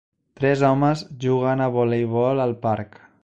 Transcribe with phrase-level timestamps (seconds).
[0.39, 2.99] Tres homes juguen a voleibol al parc.